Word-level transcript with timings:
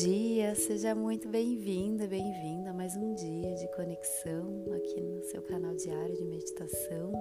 dia, 0.00 0.54
seja 0.54 0.94
muito 0.94 1.28
bem-vinda, 1.28 2.06
bem-vinda 2.06 2.70
a 2.70 2.72
mais 2.72 2.96
um 2.96 3.12
dia 3.12 3.54
de 3.54 3.68
conexão 3.76 4.64
aqui 4.74 4.98
no 5.02 5.22
seu 5.24 5.42
canal 5.42 5.74
diário 5.74 6.14
de 6.14 6.24
meditação. 6.24 7.12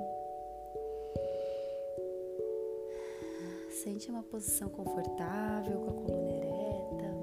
Sente 3.83 4.09
uma 4.09 4.23
posição 4.23 4.69
confortável 4.69 5.81
com 5.81 5.89
a 5.89 5.93
coluna 5.93 6.31
ereta. 6.31 7.13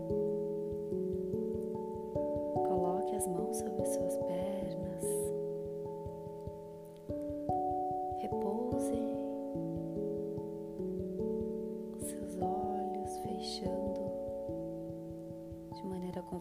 Coloque 2.69 3.17
as 3.17 3.27
mãos 3.27 3.57
sobre 3.57 3.83
as 3.83 3.89
suas 3.89 4.17
pernas. 4.19 4.28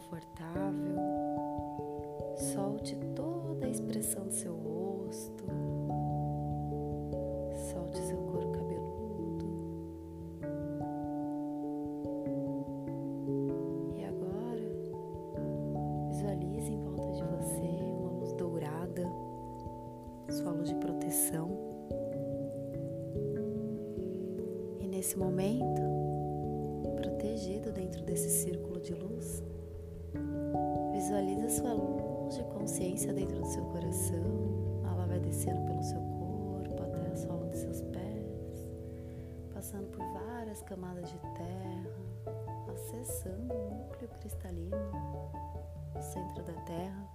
Confortável. 0.08 0.96
Solte 2.36 2.96
toda 3.14 3.66
a 3.66 3.70
expressão 3.70 4.26
do 4.26 4.32
seu 4.32 4.54
rosto. 4.54 5.44
Solte 7.70 7.98
seu 7.98 8.16
couro 8.16 8.50
cabeludo. 8.52 9.46
E 13.96 14.04
agora, 14.04 14.62
visualize 16.10 16.72
em 16.72 16.80
volta 16.82 17.10
de 17.12 17.22
você 17.24 17.82
uma 17.98 18.10
luz 18.10 18.32
dourada, 18.32 19.12
sua 20.30 20.52
luz 20.52 20.68
de 20.68 20.74
proteção. 20.76 21.50
E 24.80 24.86
nesse 24.86 25.18
momento, 25.18 25.67
luz 31.72 32.36
de 32.36 32.44
consciência 32.44 33.12
dentro 33.12 33.38
do 33.38 33.46
seu 33.46 33.64
coração. 33.64 34.82
Ela 34.84 35.06
vai 35.06 35.20
descendo 35.20 35.60
pelo 35.66 35.82
seu 35.82 36.00
corpo 36.00 36.82
até 36.82 37.12
a 37.12 37.16
sola 37.16 37.46
dos 37.46 37.58
seus 37.58 37.80
pés, 37.82 38.68
passando 39.52 39.88
por 39.88 40.04
várias 40.12 40.62
camadas 40.62 41.10
de 41.10 41.18
terra, 41.18 41.90
acessando 42.72 43.54
o 43.54 43.70
núcleo 43.70 44.08
cristalino, 44.20 44.76
o 45.96 46.00
centro 46.00 46.42
da 46.42 46.54
terra 46.62 47.08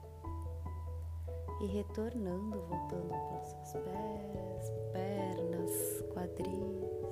e 1.62 1.66
retornando, 1.67 2.60
voltando 2.62 3.10
pelos 3.10 3.48
seus 3.48 3.84
pés, 3.84 4.73
pernas, 4.92 6.04
quadris, 6.14 7.03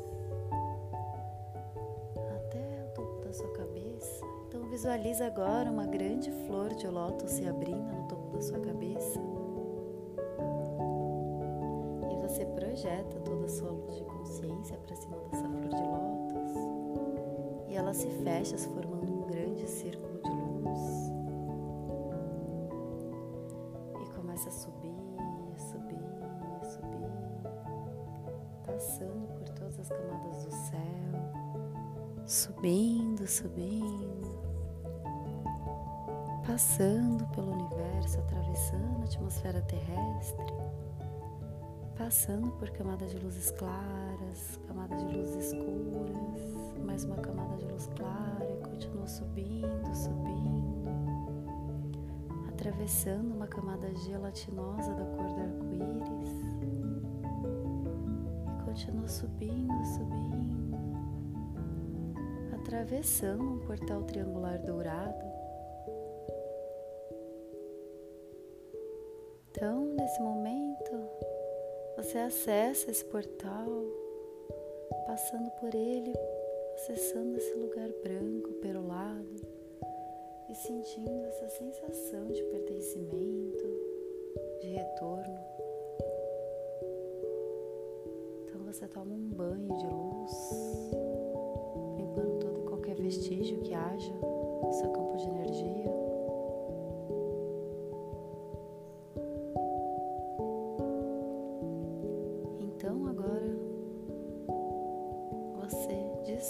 visualize 4.72 5.22
agora 5.22 5.70
uma 5.70 5.86
grande 5.86 6.32
flor 6.48 6.74
de 6.74 6.88
lótus 6.88 7.32
se 7.32 7.46
abrindo 7.46 7.92
no 7.94 8.08
topo 8.08 8.30
da 8.30 8.42
sua 8.42 8.58
cabeça. 8.62 9.20
E 12.10 12.16
você 12.22 12.46
projeta 12.46 13.20
toda 13.20 13.46
a 13.48 13.50
sua 13.50 13.70
luz 13.70 13.98
de 13.98 14.04
consciência 14.06 14.78
para 14.78 14.96
cima 14.96 15.18
dessa 15.18 15.44
flor 15.44 15.68
de 15.68 15.84
lótus. 15.84 16.54
E 17.68 17.76
ela 17.76 17.94
se 17.94 18.08
fecha, 18.24 18.58
se 18.58 18.70
formando 18.70 19.12
um 19.12 19.28
grande 19.28 19.68
círculo 19.68 20.22
de 20.24 20.30
luz. 20.30 21.12
E 24.02 24.16
começa 24.16 24.48
a 24.48 24.54
subir, 24.54 24.96
subir, 25.58 26.00
subir, 26.64 27.12
passando 28.66 29.28
por 29.38 29.50
todas 29.50 29.78
as 29.82 29.90
camadas 29.90 30.46
do 30.46 30.52
céu, 30.52 32.26
subindo, 32.26 33.28
subindo, 33.28 34.21
passando 36.46 37.26
pelo 37.28 37.52
universo, 37.52 38.20
atravessando 38.20 39.02
a 39.02 39.06
atmosfera 39.06 39.62
terrestre, 39.62 40.54
passando 41.98 42.52
por 42.52 42.70
camadas 42.72 43.12
de 43.12 43.18
luzes 43.18 43.52
claras, 43.52 44.60
camadas 44.68 45.06
de 45.06 45.18
luzes 45.18 45.46
escuras, 45.46 46.80
mais 46.86 47.04
uma 47.04 47.18
camada 47.18 47.58
de 47.58 47.66
luz 47.66 47.88
clara 47.96 48.50
e 48.50 48.58
continua 48.68 49.08
subindo, 49.08 49.96
subindo 49.96 50.72
atravessando 52.62 53.34
uma 53.34 53.48
camada 53.48 53.92
gelatinosa 53.96 54.94
da 54.94 55.04
cor 55.04 55.34
do 55.34 55.42
arco-íris 55.42 56.30
e 58.46 58.64
continua 58.64 59.08
subindo, 59.08 59.74
subindo, 59.84 60.78
atravessando 62.54 63.44
um 63.44 63.58
portal 63.66 64.04
triangular 64.04 64.60
dourado. 64.60 65.41
Então, 69.52 69.84
nesse 69.84 70.22
momento, 70.22 70.92
você 71.98 72.20
acessa 72.20 72.90
esse 72.90 73.04
portal, 73.04 73.68
passando 75.06 75.52
por 75.60 75.76
ele, 75.76 76.14
acessando 76.76 77.38
esse 77.38 77.54
lugar 77.56 77.90
branco, 78.02 78.50
perolado 78.62 79.42
e 80.50 80.56
sentindo 80.56 81.26
essa 81.26 81.50
sensação 81.50 82.28
de 82.32 82.42
pertencimento, 82.44 83.66
de 84.62 84.68
retorno. 84.68 85.40
Então 88.46 88.64
você 88.64 88.88
toma 88.88 89.14
um 89.14 89.30
banho 89.30 89.68
de 89.78 89.86
luz, 89.86 90.32
limpando 91.98 92.40
todo 92.40 92.62
e 92.62 92.68
qualquer 92.70 92.96
vestígio 92.96 93.60
que 93.60 93.74
haja 93.74 94.14
no 94.14 94.72
seu 94.72 94.90
campo 94.92 95.18
de 95.18 95.28
energia. 95.28 96.11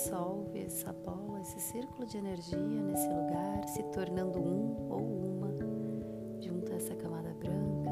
Dissolve 0.02 0.64
essa 0.66 0.92
bola, 0.92 1.42
esse 1.42 1.60
círculo 1.60 2.08
de 2.08 2.18
energia 2.18 2.58
nesse 2.58 3.08
lugar, 3.08 3.68
se 3.68 3.84
tornando 3.92 4.40
um 4.40 4.90
ou 4.90 5.00
uma 5.00 5.52
junto 6.40 6.72
a 6.72 6.76
essa 6.76 6.96
camada 6.96 7.30
branca. 7.36 7.92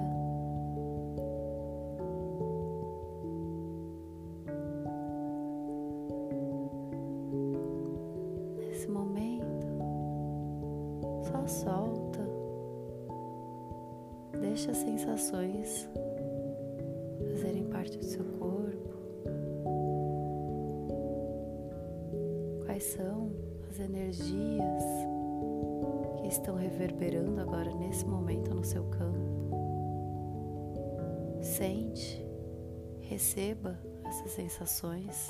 Nesse 8.57 8.87
momento, 8.89 9.67
só 11.31 11.45
solta, 11.45 12.27
deixa 14.41 14.71
as 14.71 14.77
sensações 14.77 15.87
fazerem 17.31 17.65
parte 17.65 17.99
do 17.99 18.03
seu 18.03 18.23
corpo. 18.23 18.58
Quais 22.79 22.83
são 22.83 23.33
as 23.69 23.77
energias 23.77 24.83
que 26.21 26.27
estão 26.27 26.55
reverberando 26.55 27.41
agora 27.41 27.73
nesse 27.75 28.05
momento 28.05 28.55
no 28.55 28.63
seu 28.63 28.85
campo. 28.85 29.19
Sente, 31.41 32.25
receba 33.01 33.77
essas 34.05 34.31
sensações. 34.31 35.29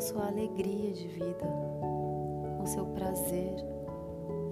Sua 0.00 0.28
alegria 0.28 0.92
de 0.92 1.08
vida, 1.08 1.46
o 2.62 2.66
seu 2.66 2.86
prazer 2.86 3.64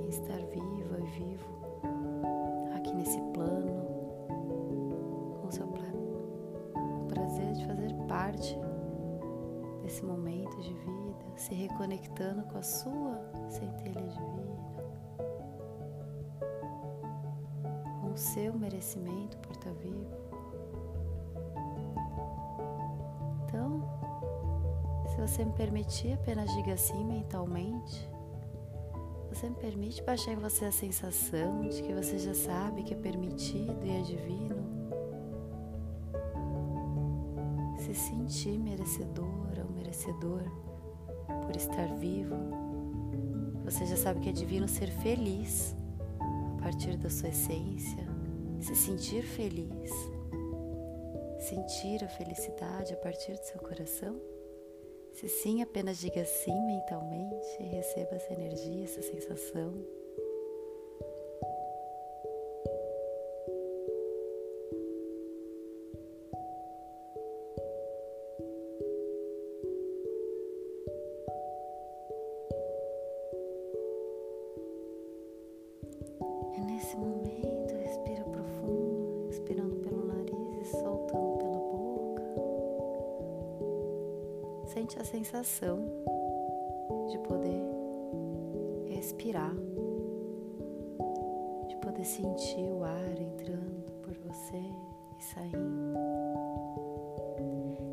em 0.02 0.08
estar 0.08 0.36
viva 0.36 0.98
e 0.98 1.06
vivo 1.18 1.58
aqui 2.76 2.94
nesse 2.94 3.18
plano, 3.32 3.82
com 5.40 5.48
o 5.48 5.52
seu 5.52 5.66
com 5.66 7.04
o 7.04 7.06
prazer 7.08 7.52
de 7.54 7.66
fazer 7.66 7.94
parte 8.06 8.58
desse 9.82 10.04
momento 10.04 10.54
de 10.60 10.74
vida, 10.74 11.24
se 11.36 11.54
reconectando 11.54 12.42
com 12.42 12.58
a 12.58 12.62
sua 12.62 13.18
centelha 13.48 14.02
de 14.02 14.20
vida, 14.20 14.84
com 18.02 18.12
o 18.12 18.18
seu 18.18 18.52
merecimento 18.52 19.38
por 19.38 19.52
estar 19.52 19.72
vivo. 19.72 20.06
Então, 23.44 23.87
se 25.18 25.20
você 25.20 25.44
me 25.44 25.52
permitir, 25.52 26.12
apenas 26.12 26.48
diga 26.54 26.74
assim 26.74 27.04
mentalmente. 27.04 28.08
Você 29.30 29.48
me 29.48 29.56
permite 29.56 30.00
baixar 30.02 30.32
em 30.32 30.36
você 30.36 30.66
a 30.66 30.70
sensação 30.70 31.68
de 31.68 31.82
que 31.82 31.92
você 31.92 32.18
já 32.18 32.32
sabe 32.34 32.84
que 32.84 32.94
é 32.94 32.96
permitido 32.96 33.84
e 33.84 33.90
é 33.90 34.00
divino? 34.02 34.78
se 37.78 37.94
sentir 37.94 38.58
merecedora 38.58 39.64
ou 39.64 39.72
merecedor 39.72 40.42
por 41.42 41.56
estar 41.56 41.86
vivo. 41.96 42.36
Você 43.64 43.86
já 43.86 43.96
sabe 43.96 44.20
que 44.20 44.28
é 44.28 44.32
divino 44.32 44.68
ser 44.68 44.90
feliz 44.90 45.74
a 46.20 46.62
partir 46.62 46.98
da 46.98 47.08
sua 47.08 47.30
essência, 47.30 48.06
se 48.60 48.74
sentir 48.76 49.22
feliz, 49.22 49.90
sentir 51.38 52.04
a 52.04 52.08
felicidade 52.08 52.92
a 52.92 52.96
partir 52.96 53.32
do 53.32 53.44
seu 53.44 53.58
coração. 53.58 54.37
Se 55.18 55.28
sim, 55.28 55.62
apenas 55.62 55.98
diga 55.98 56.24
sim 56.24 56.54
mentalmente 56.64 57.56
e 57.58 57.64
receba 57.64 58.14
essa 58.14 58.32
energia, 58.32 58.84
essa 58.84 59.02
sensação. 59.02 59.74
A 84.96 85.04
sensação 85.04 85.84
de 87.10 87.18
poder 87.18 87.62
respirar, 88.86 89.54
de 91.68 91.76
poder 91.76 92.04
sentir 92.04 92.70
o 92.70 92.84
ar 92.84 93.20
entrando 93.20 93.92
por 94.02 94.14
você 94.14 94.62
e 95.18 95.24
saindo. 95.24 95.98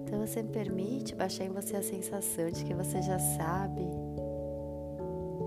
Então 0.03 0.25
você 0.25 0.43
permite 0.43 1.15
baixar 1.15 1.45
em 1.45 1.49
você 1.49 1.75
a 1.75 1.83
sensação 1.83 2.49
de 2.51 2.63
que 2.63 2.73
você 2.73 3.01
já 3.01 3.19
sabe 3.19 3.83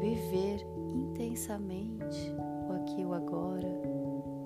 viver 0.01 0.67
intensamente 0.77 2.35
o 2.69 2.73
aqui 2.75 3.01
e 3.01 3.07
o 3.07 3.15
agora, 3.15 3.81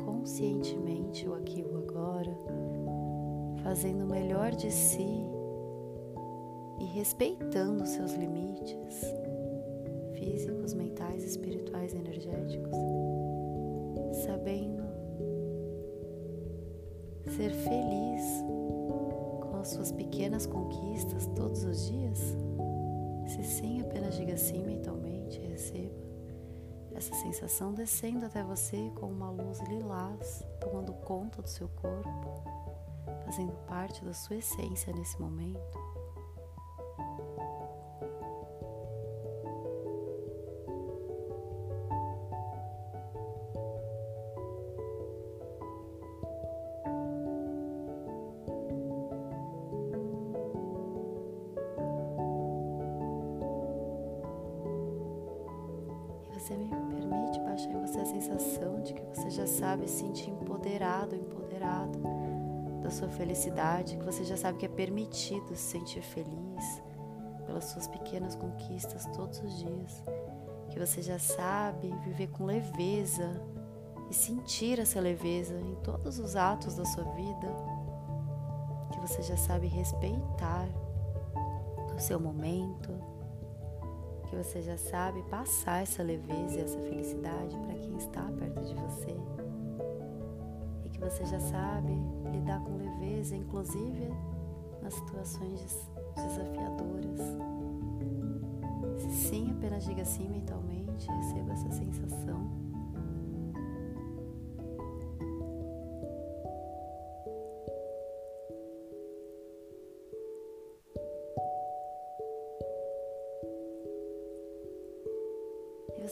conscientemente 0.04 1.28
o 1.28 1.34
aqui 1.34 1.60
e 1.60 1.64
o 1.64 1.78
agora, 1.78 2.36
fazendo 3.62 4.04
o 4.04 4.08
melhor 4.08 4.52
de 4.52 4.70
si 4.70 5.41
e 6.82 6.86
respeitando 6.86 7.86
seus 7.86 8.12
limites 8.12 9.00
físicos, 10.14 10.74
mentais, 10.74 11.22
espirituais, 11.22 11.94
energéticos, 11.94 12.74
sabendo 14.24 14.82
ser 17.24 17.52
feliz 17.52 18.22
com 19.40 19.58
as 19.60 19.68
suas 19.68 19.92
pequenas 19.92 20.44
conquistas 20.44 21.26
todos 21.28 21.64
os 21.64 21.86
dias? 21.88 22.18
Se 23.28 23.42
sim, 23.44 23.80
apenas 23.80 24.16
diga 24.16 24.36
sim 24.36 24.62
mentalmente 24.64 25.38
receba 25.40 26.02
essa 26.94 27.14
sensação 27.14 27.72
descendo 27.72 28.26
até 28.26 28.44
você 28.44 28.90
com 28.94 29.06
uma 29.06 29.30
luz 29.30 29.60
lilás, 29.60 30.44
tomando 30.60 30.92
conta 30.92 31.42
do 31.42 31.48
seu 31.48 31.68
corpo, 31.68 32.44
fazendo 33.24 33.52
parte 33.66 34.04
da 34.04 34.12
sua 34.12 34.36
essência 34.36 34.92
nesse 34.92 35.20
momento. 35.20 35.78
Você 56.42 56.56
me 56.56 56.68
permite 56.68 57.38
baixar 57.38 57.70
em 57.70 57.80
você 57.80 58.00
a 58.00 58.04
sensação 58.04 58.82
de 58.82 58.94
que 58.94 59.02
você 59.02 59.30
já 59.30 59.46
sabe 59.46 59.86
se 59.86 60.00
sentir 60.00 60.30
empoderado, 60.30 61.14
empoderado 61.14 62.00
da 62.82 62.90
sua 62.90 63.08
felicidade, 63.08 63.96
que 63.96 64.04
você 64.04 64.24
já 64.24 64.36
sabe 64.36 64.58
que 64.58 64.66
é 64.66 64.68
permitido 64.68 65.54
se 65.54 65.78
sentir 65.78 66.02
feliz 66.02 66.82
pelas 67.46 67.66
suas 67.66 67.86
pequenas 67.86 68.34
conquistas 68.34 69.06
todos 69.14 69.38
os 69.38 69.56
dias, 69.56 70.02
que 70.70 70.80
você 70.80 71.00
já 71.00 71.16
sabe 71.16 71.94
viver 72.02 72.26
com 72.26 72.44
leveza 72.44 73.40
e 74.10 74.14
sentir 74.14 74.80
essa 74.80 74.98
leveza 74.98 75.54
em 75.54 75.76
todos 75.76 76.18
os 76.18 76.34
atos 76.34 76.74
da 76.74 76.84
sua 76.84 77.04
vida, 77.04 77.54
que 78.90 78.98
você 78.98 79.22
já 79.22 79.36
sabe 79.36 79.68
respeitar 79.68 80.68
o 81.94 82.00
seu 82.00 82.18
momento, 82.18 83.11
que 84.32 84.36
você 84.36 84.62
já 84.62 84.78
sabe 84.78 85.22
passar 85.24 85.82
essa 85.82 86.02
leveza 86.02 86.58
e 86.58 86.62
essa 86.62 86.78
felicidade 86.80 87.54
para 87.58 87.74
quem 87.74 87.94
está 87.98 88.22
perto 88.22 88.62
de 88.62 88.74
você. 88.74 89.14
E 90.86 90.88
que 90.88 90.98
você 90.98 91.26
já 91.26 91.38
sabe 91.38 91.92
lidar 92.32 92.58
com 92.64 92.78
leveza, 92.78 93.36
inclusive 93.36 94.08
nas 94.80 94.94
situações 94.94 95.86
desafiadoras. 96.16 97.20
Se 98.96 99.10
sim, 99.10 99.50
apenas 99.50 99.84
diga 99.84 100.02
sim 100.02 100.26
mentalmente, 100.30 101.06
receba 101.08 101.52
essa 101.52 101.70
sensação. 101.70 102.61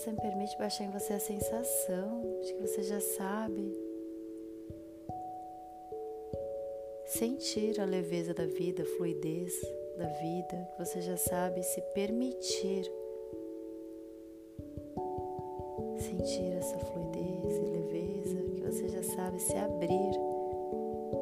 Você 0.01 0.13
me 0.13 0.17
permite 0.17 0.57
baixar 0.57 0.85
em 0.85 0.91
você 0.91 1.13
a 1.13 1.21
sensação 1.21 2.23
de 2.41 2.55
que 2.55 2.61
você 2.63 2.83
já 2.83 2.99
sabe. 2.99 3.71
Sentir 7.05 7.79
a 7.79 7.85
leveza 7.85 8.33
da 8.33 8.47
vida, 8.47 8.83
a 8.83 8.87
fluidez 8.97 9.53
da 9.99 10.07
vida, 10.07 10.69
que 10.73 10.79
você 10.83 11.03
já 11.03 11.19
sabe 11.19 11.63
se 11.63 11.83
permitir 11.93 12.91
sentir 15.99 16.51
essa 16.57 16.79
fluidez 16.79 17.59
e 17.59 17.61
leveza, 17.61 18.43
que 18.55 18.63
você 18.63 18.89
já 18.89 19.03
sabe 19.03 19.39
se 19.39 19.55
abrir 19.55 20.13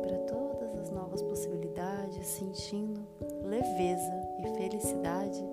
para 0.03 0.19
todas 0.19 0.77
as 0.77 0.91
novas 0.91 1.21
possibilidades, 1.23 2.25
sentindo 2.29 3.05
leveza 3.43 4.23
e 4.39 4.57
felicidade 4.57 5.45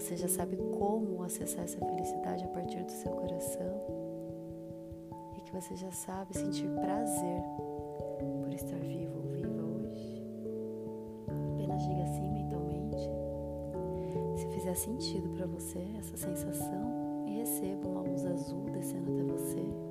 você 0.00 0.14
já 0.14 0.28
sabe 0.28 0.58
como 0.78 1.22
acessar 1.22 1.64
essa 1.64 1.78
felicidade 1.78 2.44
a 2.44 2.48
partir 2.48 2.84
do 2.84 2.92
seu 2.92 3.10
coração 3.12 3.82
e 5.38 5.40
que 5.40 5.52
você 5.54 5.74
já 5.74 5.90
sabe 5.90 6.36
sentir 6.36 6.68
prazer 6.68 7.42
por 8.20 8.52
estar 8.52 8.76
vivo 8.76 9.16
ou 9.16 9.30
viva 9.30 9.62
hoje. 9.62 10.22
Apenas 11.54 11.82
diga 11.82 12.02
assim 12.02 12.28
mentalmente, 12.30 13.08
se 14.36 14.46
fizer 14.48 14.74
sentido 14.74 15.30
para 15.30 15.46
você 15.46 15.82
essa 15.98 16.16
sensação 16.16 17.24
e 17.26 17.38
receba 17.38 17.88
uma 17.88 18.02
luz 18.02 18.26
azul 18.26 18.68
descendo 18.70 19.10
até 19.12 19.22
você. 19.22 19.85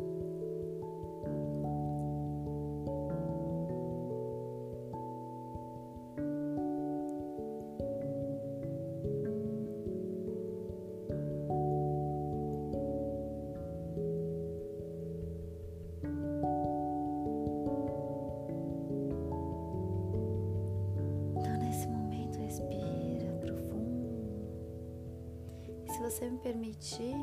Você 26.15 26.29
me 26.29 26.37
permitir, 26.37 27.13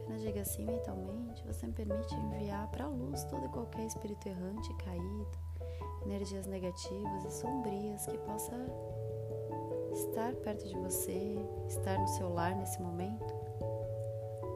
apenas 0.00 0.22
diga 0.22 0.40
assim 0.40 0.64
mentalmente, 0.64 1.44
você 1.46 1.66
me 1.66 1.74
permite 1.74 2.14
enviar 2.14 2.70
para 2.70 2.86
a 2.86 2.88
luz 2.88 3.22
todo 3.24 3.44
e 3.44 3.48
qualquer 3.50 3.84
espírito 3.84 4.26
errante, 4.26 4.72
caído, 4.76 5.28
energias 6.06 6.46
negativas 6.46 7.22
e 7.26 7.30
sombrias 7.30 8.06
que 8.06 8.16
possa 8.16 8.54
estar 9.92 10.34
perto 10.36 10.66
de 10.66 10.74
você, 10.78 11.36
estar 11.68 11.98
no 11.98 12.08
seu 12.08 12.32
lar 12.32 12.56
nesse 12.56 12.80
momento, 12.80 13.34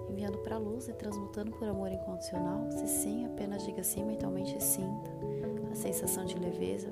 enviando 0.09 0.39
para 0.39 0.57
a 0.57 0.59
luz 0.59 0.89
e 0.89 0.95
transmutando 0.95 1.53
por 1.53 1.69
amor 1.69 1.93
incondicional. 1.93 2.71
Se 2.71 2.89
sim, 2.89 3.27
apenas 3.27 3.67
diga 3.67 3.83
sim 3.83 4.03
mentalmente 4.03 4.57
e 4.57 4.61
sinta 4.63 5.11
a 5.71 5.75
sensação 5.75 6.25
de 6.25 6.39
leveza 6.39 6.91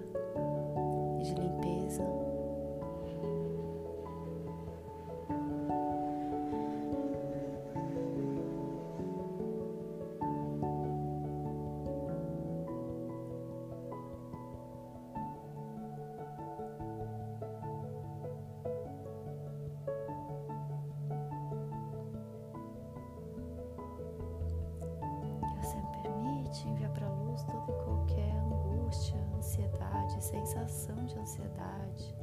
ansiedade, 31.37 32.15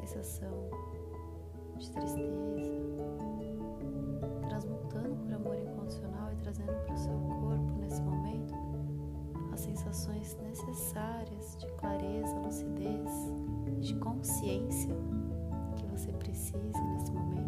sensação 0.00 0.70
de 1.76 1.90
tristeza, 1.90 2.70
transmutando 4.48 5.16
por 5.16 5.32
amor 5.32 5.58
incondicional 5.58 6.32
e 6.32 6.36
trazendo 6.36 6.72
para 6.84 6.94
o 6.94 6.98
seu 6.98 7.18
corpo 7.18 7.78
nesse 7.80 8.02
momento 8.02 8.54
as 9.52 9.60
sensações 9.60 10.36
necessárias 10.42 11.56
de 11.58 11.66
clareza, 11.78 12.34
lucidez, 12.38 13.10
de 13.80 13.94
consciência 13.96 14.94
que 15.76 15.86
você 15.86 16.12
precise 16.12 16.80
nesse 16.92 17.12
momento 17.12 17.43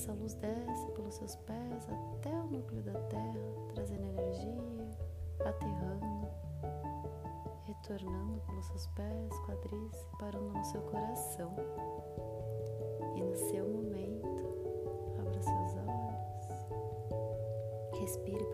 essa 0.00 0.14
luz 0.14 0.32
desce 0.34 0.90
pelos 0.92 1.14
seus 1.14 1.36
pés 1.36 1.86
até 1.90 2.30
o 2.30 2.46
núcleo 2.46 2.82
da 2.82 2.94
Terra, 2.94 3.38
trazendo 3.74 4.06
energia, 4.06 4.56
aterrando, 5.44 6.26
retornando 7.66 8.40
pelos 8.46 8.64
seus 8.66 8.86
pés, 8.88 9.38
quadris, 9.46 10.06
parando 10.18 10.52
no 10.52 10.64
seu 10.64 10.80
coração. 10.80 11.54
E 13.14 13.22
no 13.22 13.36
seu 13.36 13.68
momento, 13.68 14.26
abra 15.18 15.42
seus 15.42 15.76
olhos, 15.76 16.40
respire 18.00 18.44